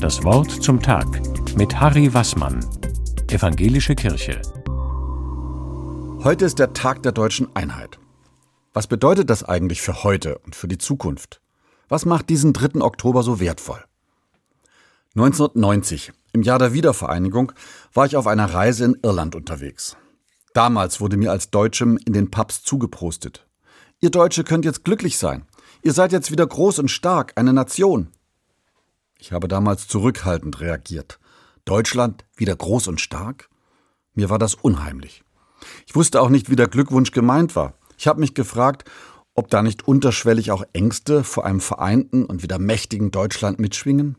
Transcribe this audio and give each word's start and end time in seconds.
Das 0.00 0.22
Wort 0.24 0.50
zum 0.50 0.80
Tag 0.80 1.06
mit 1.56 1.80
Harry 1.80 2.12
Wassmann, 2.12 2.64
Evangelische 3.28 3.94
Kirche. 3.94 4.40
Heute 6.22 6.44
ist 6.44 6.58
der 6.58 6.72
Tag 6.72 7.02
der 7.02 7.12
deutschen 7.12 7.54
Einheit. 7.56 7.98
Was 8.72 8.86
bedeutet 8.86 9.30
das 9.30 9.42
eigentlich 9.42 9.82
für 9.82 10.04
heute 10.04 10.38
und 10.38 10.54
für 10.54 10.68
die 10.68 10.78
Zukunft? 10.78 11.40
Was 11.88 12.04
macht 12.04 12.28
diesen 12.28 12.52
3. 12.52 12.82
Oktober 12.82 13.22
so 13.22 13.40
wertvoll? 13.40 13.82
1990, 15.14 16.12
im 16.32 16.42
Jahr 16.42 16.58
der 16.58 16.72
Wiedervereinigung, 16.72 17.52
war 17.94 18.06
ich 18.06 18.16
auf 18.16 18.26
einer 18.26 18.52
Reise 18.52 18.84
in 18.84 18.98
Irland 19.02 19.34
unterwegs. 19.34 19.96
Damals 20.52 21.00
wurde 21.00 21.16
mir 21.16 21.30
als 21.32 21.50
Deutschem 21.50 21.98
in 22.04 22.12
den 22.12 22.30
Pubs 22.30 22.62
zugeprostet. 22.62 23.46
Ihr 24.00 24.10
Deutsche 24.10 24.44
könnt 24.44 24.64
jetzt 24.64 24.84
glücklich 24.84 25.16
sein. 25.16 25.46
Ihr 25.82 25.92
seid 25.92 26.12
jetzt 26.12 26.30
wieder 26.30 26.46
groß 26.46 26.78
und 26.78 26.90
stark, 26.90 27.32
eine 27.36 27.52
Nation. 27.52 28.08
Ich 29.26 29.32
habe 29.32 29.48
damals 29.48 29.88
zurückhaltend 29.88 30.60
reagiert. 30.60 31.18
Deutschland 31.64 32.24
wieder 32.36 32.54
groß 32.54 32.86
und 32.86 33.00
stark? 33.00 33.48
Mir 34.14 34.30
war 34.30 34.38
das 34.38 34.54
unheimlich. 34.54 35.24
Ich 35.84 35.96
wusste 35.96 36.22
auch 36.22 36.28
nicht, 36.28 36.48
wie 36.48 36.54
der 36.54 36.68
Glückwunsch 36.68 37.10
gemeint 37.10 37.56
war. 37.56 37.74
Ich 37.98 38.06
habe 38.06 38.20
mich 38.20 38.34
gefragt, 38.34 38.88
ob 39.34 39.50
da 39.50 39.64
nicht 39.64 39.88
unterschwellig 39.88 40.52
auch 40.52 40.62
Ängste 40.72 41.24
vor 41.24 41.44
einem 41.44 41.58
vereinten 41.58 42.24
und 42.24 42.44
wieder 42.44 42.60
mächtigen 42.60 43.10
Deutschland 43.10 43.58
mitschwingen? 43.58 44.16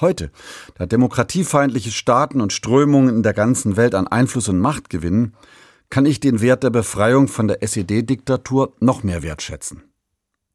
Heute, 0.00 0.30
da 0.76 0.86
demokratiefeindliche 0.86 1.90
Staaten 1.90 2.40
und 2.40 2.54
Strömungen 2.54 3.14
in 3.14 3.22
der 3.22 3.34
ganzen 3.34 3.76
Welt 3.76 3.94
an 3.94 4.08
Einfluss 4.08 4.48
und 4.48 4.60
Macht 4.60 4.88
gewinnen, 4.88 5.36
kann 5.90 6.06
ich 6.06 6.20
den 6.20 6.40
Wert 6.40 6.62
der 6.62 6.70
Befreiung 6.70 7.28
von 7.28 7.48
der 7.48 7.62
SED-Diktatur 7.62 8.72
noch 8.80 9.02
mehr 9.02 9.22
wertschätzen. 9.22 9.82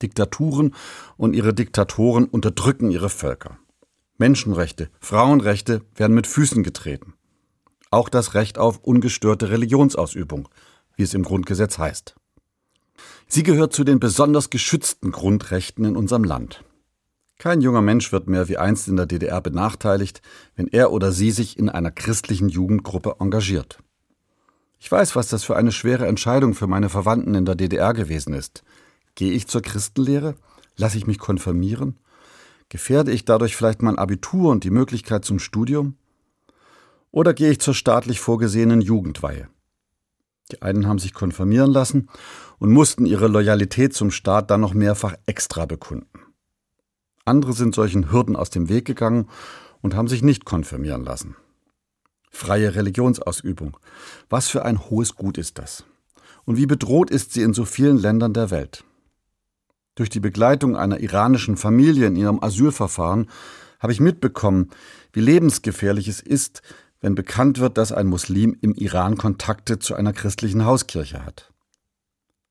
Diktaturen 0.02 0.74
und 1.18 1.36
ihre 1.36 1.54
Diktatoren 1.54 2.26
unterdrücken 2.26 2.92
ihre 2.92 3.10
Völker. 3.10 3.60
Menschenrechte, 4.18 4.90
Frauenrechte 5.00 5.82
werden 5.96 6.14
mit 6.14 6.28
Füßen 6.28 6.64
getreten. 6.64 7.14
Auch 7.92 8.10
das 8.10 8.34
Recht 8.34 8.58
auf 8.58 8.80
ungestörte 8.84 9.50
Religionsausübung, 9.50 10.50
wie 10.96 11.04
es 11.04 11.14
im 11.14 11.24
Grundgesetz 11.24 11.78
heißt. 11.78 12.16
Sie 13.28 13.44
gehört 13.44 13.74
zu 13.74 13.84
den 13.84 14.00
besonders 14.00 14.50
geschützten 14.50 15.12
Grundrechten 15.12 15.86
in 15.86 15.96
unserem 15.96 16.24
Land. 16.24 16.64
Kein 17.38 17.62
junger 17.62 17.82
Mensch 17.82 18.12
wird 18.12 18.28
mehr 18.28 18.50
wie 18.50 18.58
einst 18.58 18.90
in 18.90 18.98
der 18.98 19.06
DDR 19.06 19.40
benachteiligt, 19.40 20.22
wenn 20.56 20.68
er 20.68 20.92
oder 20.92 21.14
sie 21.14 21.32
sich 21.32 21.58
in 21.58 21.70
einer 21.70 21.92
christlichen 21.92 22.50
Jugendgruppe 22.50 23.16
engagiert. 23.20 23.80
Ich 24.78 24.92
weiß, 24.92 25.16
was 25.16 25.30
das 25.30 25.46
für 25.46 25.56
eine 25.56 25.72
schwere 25.72 26.08
Entscheidung 26.08 26.54
für 26.54 26.68
meine 26.68 26.90
Verwandten 26.90 27.36
in 27.36 27.46
der 27.46 27.56
DDR 27.56 27.94
gewesen 27.94 28.34
ist. 28.34 28.64
Gehe 29.16 29.32
ich 29.32 29.48
zur 29.48 29.62
Christenlehre? 29.62 30.36
Lasse 30.76 30.98
ich 30.98 31.08
mich 31.08 31.20
konfirmieren? 31.20 31.98
Gefährde 32.70 33.12
ich 33.12 33.26
dadurch 33.26 33.56
vielleicht 33.56 33.82
mein 33.82 33.98
Abitur 33.98 34.52
und 34.52 34.64
die 34.64 34.70
Möglichkeit 34.70 35.26
zum 35.26 35.40
Studium? 35.40 35.96
Oder 37.12 37.34
gehe 37.34 37.52
ich 37.52 37.60
zur 37.60 37.74
staatlich 37.74 38.20
vorgesehenen 38.20 38.82
Jugendweihe? 38.82 39.50
Die 40.52 40.62
einen 40.62 40.88
haben 40.88 41.00
sich 41.00 41.14
konfirmieren 41.14 41.72
lassen 41.72 42.10
und 42.58 42.72
mussten 42.72 43.06
ihre 43.06 43.28
Loyalität 43.28 43.94
zum 43.94 44.12
Staat 44.12 44.50
dann 44.52 44.62
noch 44.62 44.74
mehrfach 44.74 45.16
extra 45.26 45.66
bekunden. 45.66 46.08
Andere 47.26 47.54
sind 47.54 47.76
solchen 47.76 48.12
Hürden 48.12 48.36
aus 48.36 48.50
dem 48.50 48.70
Weg 48.70 48.86
gegangen 48.86 49.28
und 49.82 49.96
haben 49.96 50.08
sich 50.08 50.24
nicht 50.24 50.46
konfirmieren 50.46 51.04
lassen. 51.04 51.36
Freie 52.32 52.76
Religionsausübung. 52.76 53.78
Was 54.30 54.50
für 54.50 54.64
ein 54.66 54.90
hohes 54.90 55.16
Gut 55.16 55.38
ist 55.38 55.58
das? 55.58 55.84
Und 56.46 56.58
wie 56.58 56.66
bedroht 56.66 57.10
ist 57.10 57.34
sie 57.34 57.42
in 57.42 57.54
so 57.54 57.66
vielen 57.66 57.98
Ländern 57.98 58.34
der 58.34 58.50
Welt? 58.52 58.84
Durch 60.00 60.10
die 60.10 60.22
Begleitung 60.22 60.78
einer 60.78 61.02
iranischen 61.02 61.58
Familie 61.58 62.08
in 62.08 62.16
ihrem 62.16 62.42
Asylverfahren 62.42 63.30
habe 63.82 63.92
ich 63.92 64.00
mitbekommen, 64.00 64.70
wie 65.12 65.20
lebensgefährlich 65.20 66.08
es 66.08 66.22
ist, 66.22 66.62
wenn 67.02 67.16
bekannt 67.16 67.60
wird, 67.60 67.78
dass 67.78 67.92
ein 67.92 68.08
Muslim 68.08 68.56
im 68.62 68.74
Iran 68.76 69.18
Kontakte 69.18 69.78
zu 69.78 69.96
einer 69.96 70.14
christlichen 70.14 70.64
Hauskirche 70.64 71.26
hat. 71.26 71.52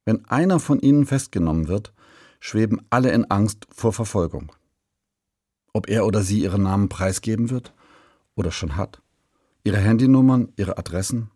Wenn 0.05 0.27
einer 0.27 0.61
von 0.61 0.78
ihnen 0.81 1.06
festgenommen 1.06 1.69
wird, 1.69 1.95
schweben 2.39 2.83
alle 2.91 3.12
in 3.12 3.25
Angst 3.31 3.67
vor 3.75 3.94
Verfolgung. 3.94 4.53
Ob 5.73 5.89
er 5.89 6.05
oder 6.05 6.21
sie 6.21 6.43
ihren 6.43 6.65
Namen 6.65 6.91
preisgeben 6.91 7.49
wird 7.49 7.73
oder 8.34 8.50
schon 8.53 8.77
hat, 8.77 9.00
ihre 9.65 9.78
Handynummern, 9.78 10.53
ihre 10.56 10.77
Adressen, 10.77 11.31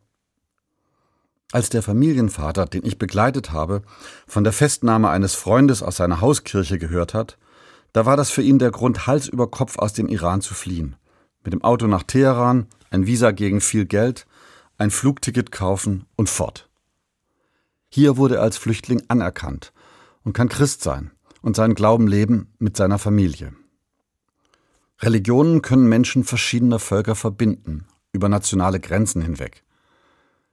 als 1.52 1.68
der 1.68 1.82
Familienvater, 1.82 2.66
den 2.66 2.84
ich 2.84 2.98
begleitet 2.98 3.52
habe, 3.52 3.82
von 4.26 4.42
der 4.42 4.52
Festnahme 4.52 5.10
eines 5.10 5.34
Freundes 5.34 5.82
aus 5.82 5.96
seiner 5.96 6.20
Hauskirche 6.20 6.78
gehört 6.78 7.14
hat, 7.14 7.38
da 7.92 8.06
war 8.06 8.16
das 8.16 8.30
für 8.30 8.42
ihn 8.42 8.58
der 8.58 8.70
Grund, 8.70 9.06
Hals 9.06 9.28
über 9.28 9.50
Kopf 9.50 9.78
aus 9.78 9.92
dem 9.92 10.08
Iran 10.08 10.40
zu 10.40 10.54
fliehen. 10.54 10.96
Mit 11.44 11.52
dem 11.52 11.62
Auto 11.62 11.86
nach 11.86 12.02
Teheran, 12.02 12.66
ein 12.90 13.06
Visa 13.06 13.32
gegen 13.32 13.60
viel 13.60 13.84
Geld, 13.84 14.26
ein 14.78 14.90
Flugticket 14.90 15.52
kaufen 15.52 16.06
und 16.16 16.28
fort. 16.28 16.68
Hier 17.88 18.16
wurde 18.16 18.36
er 18.36 18.42
als 18.42 18.56
Flüchtling 18.56 19.02
anerkannt 19.08 19.72
und 20.24 20.32
kann 20.32 20.48
Christ 20.48 20.82
sein 20.82 21.10
und 21.42 21.56
seinen 21.56 21.74
Glauben 21.74 22.06
leben 22.06 22.52
mit 22.58 22.76
seiner 22.76 22.98
Familie. 22.98 23.52
Religionen 25.00 25.60
können 25.62 25.88
Menschen 25.88 26.24
verschiedener 26.24 26.78
Völker 26.78 27.14
verbinden, 27.14 27.86
über 28.12 28.28
nationale 28.28 28.80
Grenzen 28.80 29.20
hinweg. 29.20 29.64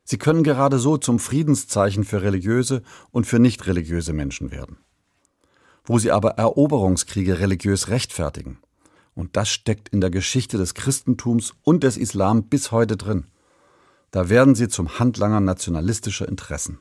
Sie 0.10 0.18
können 0.18 0.42
gerade 0.42 0.80
so 0.80 0.98
zum 0.98 1.20
Friedenszeichen 1.20 2.04
für 2.04 2.24
religiöse 2.24 2.82
und 3.12 3.28
für 3.28 3.38
nicht 3.38 3.68
religiöse 3.68 4.12
Menschen 4.12 4.50
werden. 4.50 4.80
Wo 5.84 6.00
sie 6.00 6.10
aber 6.10 6.32
Eroberungskriege 6.32 7.38
religiös 7.38 7.90
rechtfertigen, 7.90 8.58
und 9.14 9.38
das 9.38 9.50
steckt 9.50 9.90
in 9.90 10.02
der 10.02 10.10
Geschichte 10.10 10.58
des 10.58 10.74
Christentums 10.74 11.54
und 11.62 11.84
des 11.84 11.96
Islam 11.96 12.46
bis 12.46 12.72
heute 12.72 12.98
drin, 12.98 13.28
da 14.10 14.30
werden 14.30 14.56
sie 14.56 14.68
zum 14.68 14.98
Handlanger 14.98 15.42
nationalistischer 15.42 16.28
Interessen. 16.28 16.80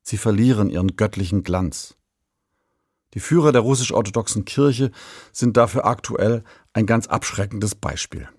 Sie 0.00 0.16
verlieren 0.16 0.70
ihren 0.70 0.96
göttlichen 0.96 1.42
Glanz. 1.42 1.94
Die 3.12 3.20
Führer 3.20 3.52
der 3.52 3.60
russisch-orthodoxen 3.60 4.46
Kirche 4.46 4.92
sind 5.30 5.58
dafür 5.58 5.84
aktuell 5.84 6.42
ein 6.72 6.86
ganz 6.86 7.06
abschreckendes 7.06 7.74
Beispiel. 7.74 8.30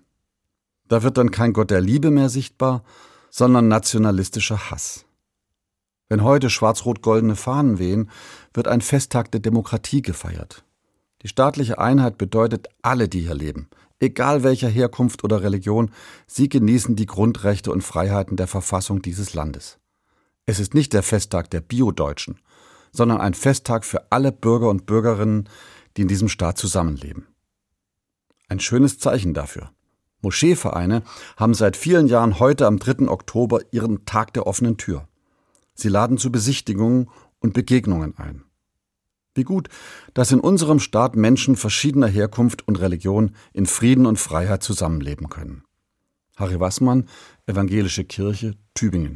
Da 0.88 1.04
wird 1.04 1.18
dann 1.18 1.30
kein 1.30 1.52
Gott 1.52 1.70
der 1.70 1.80
Liebe 1.80 2.10
mehr 2.10 2.30
sichtbar, 2.30 2.82
sondern 3.32 3.66
nationalistischer 3.66 4.70
Hass. 4.70 5.06
Wenn 6.08 6.22
heute 6.22 6.50
schwarz-rot-goldene 6.50 7.34
Fahnen 7.34 7.78
wehen, 7.78 8.10
wird 8.52 8.68
ein 8.68 8.82
Festtag 8.82 9.32
der 9.32 9.40
Demokratie 9.40 10.02
gefeiert. 10.02 10.64
Die 11.22 11.28
staatliche 11.28 11.78
Einheit 11.78 12.18
bedeutet, 12.18 12.68
alle, 12.82 13.08
die 13.08 13.20
hier 13.20 13.34
leben, 13.34 13.68
egal 14.00 14.42
welcher 14.42 14.68
Herkunft 14.68 15.24
oder 15.24 15.42
Religion, 15.42 15.90
sie 16.26 16.50
genießen 16.50 16.94
die 16.94 17.06
Grundrechte 17.06 17.72
und 17.72 17.80
Freiheiten 17.80 18.36
der 18.36 18.48
Verfassung 18.48 19.00
dieses 19.00 19.32
Landes. 19.32 19.78
Es 20.44 20.60
ist 20.60 20.74
nicht 20.74 20.92
der 20.92 21.02
Festtag 21.02 21.48
der 21.50 21.62
Bio-Deutschen, 21.62 22.38
sondern 22.92 23.18
ein 23.18 23.32
Festtag 23.32 23.86
für 23.86 24.12
alle 24.12 24.30
Bürger 24.30 24.68
und 24.68 24.84
Bürgerinnen, 24.84 25.48
die 25.96 26.02
in 26.02 26.08
diesem 26.08 26.28
Staat 26.28 26.58
zusammenleben. 26.58 27.26
Ein 28.48 28.60
schönes 28.60 28.98
Zeichen 28.98 29.32
dafür. 29.32 29.70
Moscheevereine 30.22 31.02
haben 31.36 31.54
seit 31.54 31.76
vielen 31.76 32.06
Jahren 32.06 32.38
heute 32.38 32.66
am 32.66 32.78
3. 32.78 33.08
Oktober 33.08 33.60
ihren 33.70 34.04
Tag 34.04 34.32
der 34.32 34.46
offenen 34.46 34.76
Tür. 34.76 35.08
Sie 35.74 35.88
laden 35.88 36.18
zu 36.18 36.30
Besichtigungen 36.32 37.10
und 37.40 37.54
Begegnungen 37.54 38.16
ein. 38.16 38.44
Wie 39.34 39.44
gut, 39.44 39.68
dass 40.14 40.32
in 40.32 40.40
unserem 40.40 40.78
Staat 40.78 41.16
Menschen 41.16 41.56
verschiedener 41.56 42.06
Herkunft 42.06 42.66
und 42.68 42.80
Religion 42.80 43.34
in 43.52 43.66
Frieden 43.66 44.06
und 44.06 44.18
Freiheit 44.18 44.62
zusammenleben 44.62 45.28
können. 45.28 45.64
Harry 46.36 46.60
Wassmann, 46.60 47.08
Evangelische 47.46 48.04
Kirche, 48.04 48.54
Tübingen. 48.74 49.10